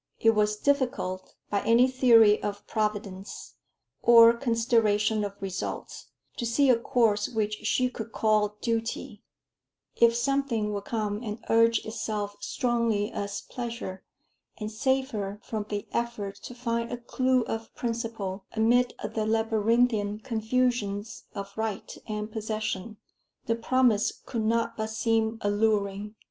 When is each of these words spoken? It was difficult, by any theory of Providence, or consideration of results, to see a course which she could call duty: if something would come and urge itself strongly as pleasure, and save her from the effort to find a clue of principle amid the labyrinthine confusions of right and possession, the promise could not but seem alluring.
It 0.19 0.31
was 0.31 0.57
difficult, 0.57 1.35
by 1.51 1.61
any 1.61 1.87
theory 1.87 2.41
of 2.41 2.65
Providence, 2.65 3.53
or 4.01 4.33
consideration 4.33 5.23
of 5.23 5.39
results, 5.39 6.07
to 6.37 6.45
see 6.47 6.71
a 6.71 6.75
course 6.79 7.29
which 7.29 7.67
she 7.67 7.87
could 7.87 8.11
call 8.11 8.57
duty: 8.61 9.21
if 9.95 10.15
something 10.15 10.73
would 10.73 10.85
come 10.85 11.21
and 11.21 11.45
urge 11.51 11.85
itself 11.85 12.35
strongly 12.39 13.11
as 13.11 13.41
pleasure, 13.41 14.03
and 14.57 14.71
save 14.71 15.11
her 15.11 15.39
from 15.43 15.67
the 15.69 15.87
effort 15.91 16.33
to 16.45 16.55
find 16.55 16.91
a 16.91 16.97
clue 16.97 17.41
of 17.43 17.71
principle 17.75 18.45
amid 18.53 18.95
the 19.13 19.27
labyrinthine 19.27 20.17
confusions 20.21 21.25
of 21.35 21.55
right 21.55 21.95
and 22.07 22.31
possession, 22.31 22.97
the 23.45 23.53
promise 23.55 24.11
could 24.25 24.41
not 24.45 24.75
but 24.75 24.89
seem 24.89 25.37
alluring. 25.41 26.15